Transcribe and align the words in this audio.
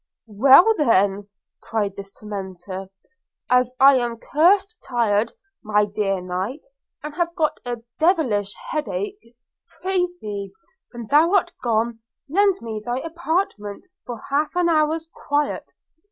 'Well, 0.25 0.73
then,' 0.79 1.29
cried 1.61 1.95
this 1.95 2.09
tormentor, 2.09 2.87
'as 3.51 3.71
I 3.79 3.97
am 3.97 4.17
cursed 4.17 4.77
tired, 4.83 5.33
my 5.63 5.85
dear 5.85 6.19
knight, 6.21 6.65
and 7.03 7.13
have 7.13 7.35
got 7.35 7.59
a 7.67 7.83
devilish 7.99 8.55
headach, 8.71 9.19
prithee, 9.67 10.53
when 10.91 11.05
thou 11.05 11.35
art 11.35 11.51
gone, 11.61 11.99
lend 12.27 12.63
me 12.63 12.81
thy 12.83 12.97
apartment 12.97 13.85
for 14.03 14.19
half 14.31 14.55
an 14.55 14.69
hour's 14.69 15.07
quiet. 15.13 15.71